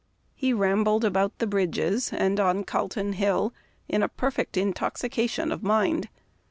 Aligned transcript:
He 0.33 0.51
rambled 0.51 1.05
about 1.05 1.37
the 1.37 1.45
bridges 1.45 2.11
and 2.11 2.39
on 2.39 2.63
Calton 2.63 3.13
Hill 3.13 3.53
in" 3.87 4.01
a 4.01 4.09
perfect 4.09 4.57
intoxication 4.57 5.51
of 5.51 5.61
mind." 5.61 6.09